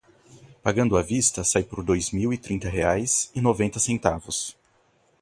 Pagando 0.63 0.95
à 0.97 1.03
vista 1.03 1.43
sai 1.43 1.61
por 1.63 1.83
dois 1.83 2.09
mil 2.11 2.33
e 2.33 2.37
trinta 2.39 2.67
reais 2.67 3.29
e 3.35 3.39
noventa 3.39 3.77
centavos. 3.77 4.57